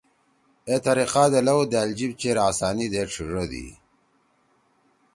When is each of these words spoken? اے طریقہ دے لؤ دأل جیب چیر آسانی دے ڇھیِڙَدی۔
اے 0.67 0.75
طریقہ 0.85 1.23
دے 1.31 1.39
لؤ 1.45 1.61
دأل 1.71 1.89
جیب 1.97 2.11
چیر 2.19 2.37
آسانی 2.49 2.87
دے 2.93 3.01
ڇھیِڙَدی۔ 3.11 3.65